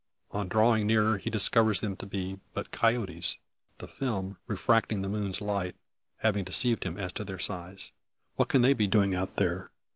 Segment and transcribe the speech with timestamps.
[0.31, 3.37] On drawing nearer, he discovers them to be but coyotes;
[3.77, 5.75] the film, refracting the moon's light,
[6.21, 7.91] having deceived him as to their size.
[8.35, 9.69] What can they be doing out there?